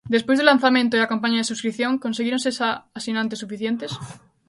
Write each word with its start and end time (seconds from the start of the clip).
Despois 0.15 0.37
do 0.39 0.47
lanzamento 0.51 0.93
e 0.95 1.01
a 1.01 1.11
campaña 1.13 1.39
de 1.41 1.49
subscrición, 1.51 2.01
conseguíronse 2.05 2.49
xa 2.57 2.69
asinantes 2.99 3.41
suficientes? 3.43 3.91